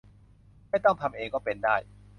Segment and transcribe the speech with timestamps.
[0.69, 1.75] ไม่ต้องทำเอง ก็เป็นได้